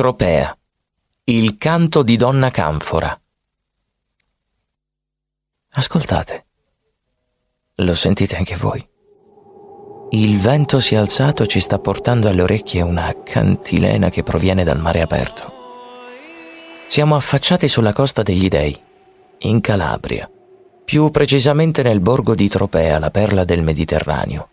Tropea. 0.00 0.56
Il 1.24 1.58
canto 1.58 2.02
di 2.02 2.16
Donna 2.16 2.50
Canfora. 2.50 3.20
Ascoltate. 5.72 6.46
Lo 7.74 7.94
sentite 7.94 8.34
anche 8.34 8.56
voi? 8.56 8.82
Il 10.12 10.38
vento 10.38 10.80
si 10.80 10.94
è 10.94 10.96
alzato 10.96 11.42
e 11.42 11.48
ci 11.48 11.60
sta 11.60 11.78
portando 11.78 12.28
alle 12.28 12.40
orecchie 12.40 12.80
una 12.80 13.14
cantilena 13.22 14.08
che 14.08 14.22
proviene 14.22 14.64
dal 14.64 14.80
mare 14.80 15.02
aperto. 15.02 15.52
Siamo 16.88 17.14
affacciati 17.14 17.68
sulla 17.68 17.92
costa 17.92 18.22
degli 18.22 18.48
Dei, 18.48 18.74
in 19.40 19.60
Calabria, 19.60 20.30
più 20.82 21.10
precisamente 21.10 21.82
nel 21.82 22.00
borgo 22.00 22.34
di 22.34 22.48
Tropea, 22.48 22.98
la 22.98 23.10
perla 23.10 23.44
del 23.44 23.62
Mediterraneo. 23.62 24.48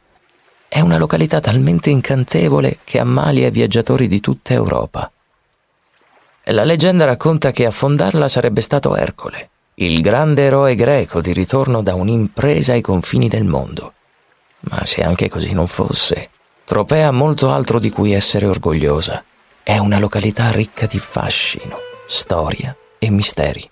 È 0.67 0.81
una 0.81 0.97
località 0.97 1.39
talmente 1.39 1.89
incantevole 1.89 2.79
che 2.83 2.99
ammalia 2.99 3.49
viaggiatori 3.49 4.09
di 4.09 4.19
tutta 4.19 4.51
Europa. 4.51 5.09
La 6.49 6.63
leggenda 6.63 7.03
racconta 7.03 7.51
che 7.51 7.65
a 7.65 7.71
fondarla 7.71 8.29
sarebbe 8.29 8.61
stato 8.61 8.95
Ercole, 8.95 9.49
il 9.75 9.99
grande 9.99 10.43
eroe 10.43 10.75
greco 10.75 11.19
di 11.19 11.33
ritorno 11.33 11.81
da 11.81 11.93
un'impresa 11.93 12.71
ai 12.71 12.79
confini 12.79 13.27
del 13.27 13.43
mondo. 13.43 13.93
Ma 14.61 14.85
se 14.85 15.03
anche 15.03 15.27
così 15.27 15.51
non 15.51 15.67
fosse, 15.67 16.29
Tropea 16.63 17.09
ha 17.09 17.11
molto 17.11 17.51
altro 17.51 17.79
di 17.79 17.89
cui 17.89 18.13
essere 18.13 18.45
orgogliosa. 18.45 19.25
È 19.61 19.77
una 19.77 19.99
località 19.99 20.49
ricca 20.51 20.85
di 20.85 20.99
fascino, 20.99 21.79
storia 22.07 22.73
e 22.97 23.09
misteri. 23.09 23.69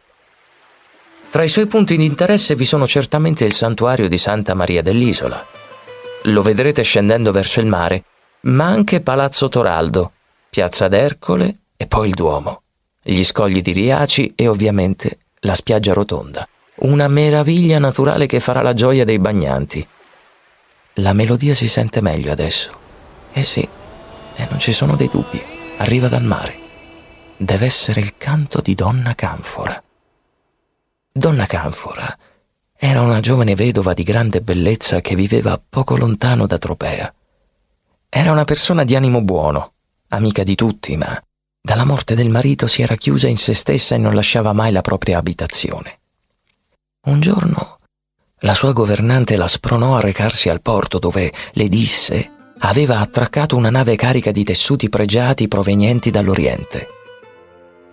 Tra 1.29 1.45
i 1.45 1.49
suoi 1.49 1.67
punti 1.67 1.95
di 1.95 2.03
interesse 2.03 2.55
vi 2.55 2.65
sono 2.65 2.85
certamente 2.85 3.45
il 3.45 3.53
santuario 3.53 4.09
di 4.09 4.17
Santa 4.17 4.53
Maria 4.53 4.81
dell'Isola. 4.81 5.45
Lo 6.23 6.41
vedrete 6.41 6.83
scendendo 6.83 7.31
verso 7.31 7.61
il 7.61 7.67
mare, 7.67 8.03
ma 8.41 8.65
anche 8.65 8.99
Palazzo 8.99 9.47
Toraldo, 9.47 10.11
Piazza 10.49 10.89
d'Ercole 10.89 11.59
e 11.77 11.87
poi 11.87 12.09
il 12.09 12.13
Duomo, 12.13 12.63
gli 13.07 13.23
scogli 13.23 13.61
di 13.61 13.71
Riaci 13.71 14.33
e 14.35 14.47
ovviamente 14.47 15.19
la 15.41 15.53
spiaggia 15.53 15.93
rotonda. 15.93 16.47
Una 16.77 17.07
meraviglia 17.07 17.77
naturale 17.77 18.25
che 18.25 18.39
farà 18.39 18.63
la 18.63 18.73
gioia 18.73 19.05
dei 19.05 19.19
bagnanti. 19.19 19.87
La 20.95 21.13
melodia 21.13 21.53
si 21.53 21.67
sente 21.67 22.01
meglio 22.01 22.31
adesso. 22.31 22.71
Eh 23.31 23.43
sì, 23.43 23.61
e 24.35 24.47
non 24.49 24.57
ci 24.57 24.71
sono 24.71 24.95
dei 24.95 25.07
dubbi. 25.07 25.39
Arriva 25.77 26.07
dal 26.07 26.23
mare. 26.23 26.55
Deve 27.37 27.65
essere 27.65 28.01
il 28.01 28.17
canto 28.17 28.59
di 28.59 28.73
Donna 28.73 29.13
Canfora. 29.13 29.81
Donna 31.11 31.45
Canfora 31.45 32.17
era 32.75 33.01
una 33.01 33.19
giovane 33.19 33.53
vedova 33.53 33.93
di 33.93 34.03
grande 34.03 34.41
bellezza 34.41 34.99
che 35.01 35.15
viveva 35.15 35.61
poco 35.69 35.95
lontano 35.95 36.47
da 36.47 36.57
Tropea. 36.57 37.13
Era 38.09 38.31
una 38.31 38.45
persona 38.45 38.83
di 38.83 38.95
animo 38.95 39.21
buono, 39.21 39.73
amica 40.07 40.43
di 40.43 40.55
tutti, 40.55 40.97
ma 40.97 41.21
dalla 41.65 41.83
morte 41.83 42.13
del 42.13 42.29
marito 42.29 42.67
si 42.67 42.83
era 42.83 42.93
chiusa 42.93 43.27
in 43.27 43.37
se 43.37 43.55
stessa 43.55 43.95
e 43.95 43.97
non 43.97 44.13
lasciava 44.13 44.53
mai 44.53 44.71
la 44.71 44.81
propria 44.81 45.17
abitazione. 45.17 45.99
Un 47.07 47.19
giorno 47.19 47.79
la 48.41 48.53
sua 48.53 48.71
governante 48.71 49.35
la 49.35 49.47
spronò 49.47 49.95
a 49.95 49.99
recarsi 49.99 50.49
al 50.49 50.61
porto 50.61 50.99
dove, 50.99 51.33
le 51.53 51.67
disse, 51.67 52.29
aveva 52.59 52.99
attraccato 52.99 53.55
una 53.55 53.71
nave 53.71 53.95
carica 53.95 54.29
di 54.29 54.43
tessuti 54.43 54.89
pregiati 54.89 55.47
provenienti 55.47 56.11
dall'Oriente. 56.11 56.87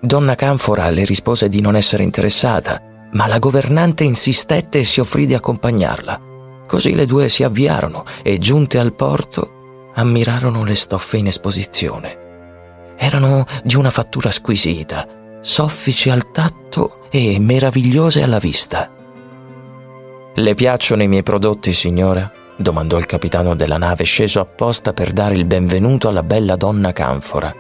Donna 0.03 0.35
Canfora 0.35 0.91
le 0.91 1.07
rispose 1.07 1.49
di 1.49 1.63
non 1.63 1.75
essere 1.75 2.03
interessata, 2.03 2.83
ma 3.13 3.27
la 3.27 3.39
governante 3.39 4.05
insistette 4.05 4.81
e 4.81 4.85
si 4.85 5.01
offrì 5.01 5.25
di 5.25 5.33
accompagnarla. 5.33 6.21
Così 6.67 6.95
le 6.95 7.07
due 7.07 7.31
si 7.31 7.43
avviarono 7.43 8.05
e, 8.23 8.37
giunte 8.37 8.79
al 8.79 8.93
porto, 8.93 9.91
ammirarono 9.95 10.63
le 10.65 10.75
stoffe 10.75 11.17
in 11.17 11.29
esposizione. 11.29 12.22
Erano 12.97 13.45
di 13.63 13.77
una 13.77 13.91
fattura 13.91 14.31
squisita, 14.31 15.39
soffici 15.41 16.11
al 16.11 16.31
tatto 16.31 17.07
e 17.11 17.39
meravigliose 17.39 18.23
alla 18.23 18.39
vista. 18.39 18.91
Le 20.35 20.55
piacciono 20.55 21.03
i 21.03 21.09
miei 21.09 21.23
prodotti, 21.23 21.73
signora? 21.73 22.31
domandò 22.57 22.97
il 22.97 23.07
capitano 23.07 23.55
della 23.55 23.77
nave 23.77 24.05
sceso 24.05 24.41
apposta 24.41 24.93
per 24.93 25.13
dare 25.13 25.35
il 25.35 25.45
benvenuto 25.45 26.09
alla 26.09 26.23
bella 26.23 26.57
donna 26.57 26.93
canfora. 26.93 27.55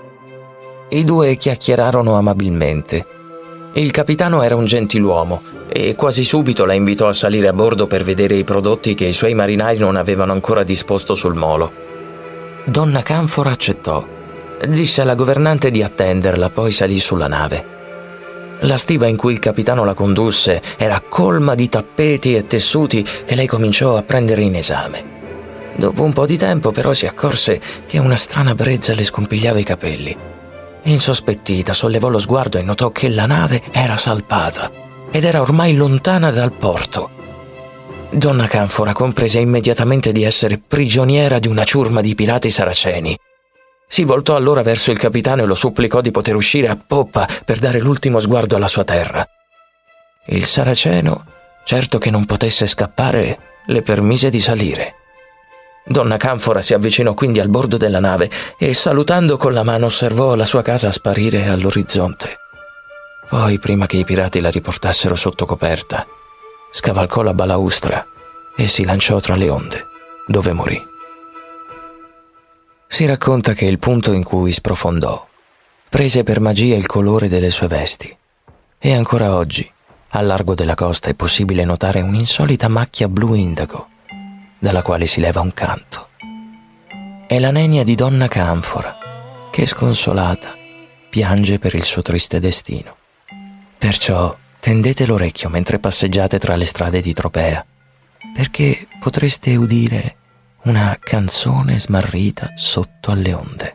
I 0.88 1.04
due 1.04 1.36
chiacchierarono 1.36 2.14
amabilmente. 2.14 3.06
Il 3.74 3.90
capitano 3.90 4.42
era 4.42 4.56
un 4.56 4.64
gentiluomo 4.64 5.42
e 5.68 5.94
quasi 5.94 6.22
subito 6.22 6.66
la 6.66 6.74
invitò 6.74 7.08
a 7.08 7.14
salire 7.14 7.48
a 7.48 7.52
bordo 7.52 7.86
per 7.86 8.04
vedere 8.04 8.36
i 8.36 8.44
prodotti 8.44 8.94
che 8.94 9.06
i 9.06 9.14
suoi 9.14 9.32
marinai 9.32 9.78
non 9.78 9.96
avevano 9.96 10.32
ancora 10.32 10.64
disposto 10.64 11.14
sul 11.14 11.34
molo. 11.34 11.72
Donna 12.64 13.02
Canfora 13.02 13.50
accettò. 13.50 14.06
Disse 14.68 15.00
alla 15.00 15.16
governante 15.16 15.72
di 15.72 15.82
attenderla, 15.82 16.50
poi 16.50 16.70
salì 16.70 17.00
sulla 17.00 17.26
nave. 17.26 17.80
La 18.60 18.76
stiva 18.76 19.08
in 19.08 19.16
cui 19.16 19.32
il 19.32 19.40
capitano 19.40 19.84
la 19.84 19.92
condusse 19.92 20.62
era 20.76 21.02
colma 21.06 21.56
di 21.56 21.68
tappeti 21.68 22.36
e 22.36 22.46
tessuti 22.46 23.02
che 23.02 23.34
lei 23.34 23.48
cominciò 23.48 23.96
a 23.96 24.02
prendere 24.02 24.42
in 24.42 24.54
esame. 24.54 25.10
Dopo 25.74 26.04
un 26.04 26.12
po' 26.12 26.26
di 26.26 26.38
tempo 26.38 26.70
però 26.70 26.92
si 26.92 27.06
accorse 27.06 27.60
che 27.86 27.98
una 27.98 28.14
strana 28.14 28.54
brezza 28.54 28.94
le 28.94 29.02
scompigliava 29.02 29.58
i 29.58 29.64
capelli. 29.64 30.16
Insospettita 30.82 31.72
sollevò 31.72 32.08
lo 32.08 32.20
sguardo 32.20 32.58
e 32.58 32.62
notò 32.62 32.90
che 32.90 33.08
la 33.08 33.26
nave 33.26 33.62
era 33.72 33.96
salpata 33.96 34.70
ed 35.10 35.24
era 35.24 35.40
ormai 35.40 35.74
lontana 35.74 36.30
dal 36.30 36.52
porto. 36.52 37.10
Donna 38.10 38.46
Canfora 38.46 38.92
comprese 38.92 39.40
immediatamente 39.40 40.12
di 40.12 40.22
essere 40.22 40.60
prigioniera 40.64 41.40
di 41.40 41.48
una 41.48 41.64
ciurma 41.64 42.00
di 42.00 42.14
pirati 42.14 42.48
saraceni 42.48 43.18
si 43.92 44.04
voltò 44.04 44.36
allora 44.36 44.62
verso 44.62 44.90
il 44.90 44.96
capitano 44.96 45.42
e 45.42 45.44
lo 45.44 45.54
supplicò 45.54 46.00
di 46.00 46.10
poter 46.10 46.34
uscire 46.34 46.68
a 46.68 46.78
poppa 46.78 47.28
per 47.44 47.58
dare 47.58 47.78
l'ultimo 47.78 48.20
sguardo 48.20 48.56
alla 48.56 48.66
sua 48.66 48.84
terra. 48.84 49.22
Il 50.28 50.46
saraceno, 50.46 51.26
certo 51.66 51.98
che 51.98 52.08
non 52.08 52.24
potesse 52.24 52.66
scappare, 52.66 53.38
le 53.66 53.82
permise 53.82 54.30
di 54.30 54.40
salire. 54.40 54.94
Donna 55.84 56.16
Canfora 56.16 56.62
si 56.62 56.72
avvicinò 56.72 57.12
quindi 57.12 57.38
al 57.38 57.50
bordo 57.50 57.76
della 57.76 58.00
nave 58.00 58.30
e, 58.56 58.72
salutando 58.72 59.36
con 59.36 59.52
la 59.52 59.62
mano, 59.62 59.84
osservò 59.84 60.36
la 60.36 60.46
sua 60.46 60.62
casa 60.62 60.90
sparire 60.90 61.48
all'orizzonte. 61.48 62.38
Poi, 63.28 63.58
prima 63.58 63.84
che 63.84 63.98
i 63.98 64.06
pirati 64.06 64.40
la 64.40 64.48
riportassero 64.48 65.16
sotto 65.16 65.44
coperta, 65.44 66.06
scavalcò 66.70 67.20
la 67.20 67.34
balaustra 67.34 68.06
e 68.56 68.66
si 68.68 68.84
lanciò 68.84 69.20
tra 69.20 69.34
le 69.34 69.50
onde, 69.50 69.86
dove 70.26 70.52
morì. 70.54 70.91
Si 72.92 73.06
racconta 73.06 73.54
che 73.54 73.64
il 73.64 73.78
punto 73.78 74.12
in 74.12 74.22
cui 74.22 74.52
sprofondò 74.52 75.26
prese 75.88 76.24
per 76.24 76.40
magia 76.40 76.76
il 76.76 76.84
colore 76.84 77.26
delle 77.26 77.50
sue 77.50 77.66
vesti 77.66 78.14
e 78.78 78.92
ancora 78.94 79.34
oggi, 79.34 79.66
al 80.10 80.26
largo 80.26 80.54
della 80.54 80.74
costa, 80.74 81.08
è 81.08 81.14
possibile 81.14 81.64
notare 81.64 82.02
un'insolita 82.02 82.68
macchia 82.68 83.08
blu 83.08 83.32
indago 83.32 83.88
dalla 84.58 84.82
quale 84.82 85.06
si 85.06 85.20
leva 85.20 85.40
un 85.40 85.54
canto. 85.54 86.08
È 87.26 87.38
la 87.38 87.50
nenia 87.50 87.82
di 87.82 87.94
donna 87.94 88.28
Canfora 88.28 88.98
che, 89.50 89.64
sconsolata, 89.64 90.54
piange 91.08 91.58
per 91.58 91.74
il 91.74 91.84
suo 91.84 92.02
triste 92.02 92.40
destino. 92.40 92.94
Perciò 93.78 94.36
tendete 94.60 95.06
l'orecchio 95.06 95.48
mentre 95.48 95.78
passeggiate 95.78 96.38
tra 96.38 96.56
le 96.56 96.66
strade 96.66 97.00
di 97.00 97.14
Tropea, 97.14 97.64
perché 98.34 98.86
potreste 99.00 99.56
udire 99.56 100.16
una 100.64 100.96
canzone 101.00 101.78
smarrita 101.78 102.52
sotto 102.54 103.10
alle 103.10 103.32
onde. 103.32 103.71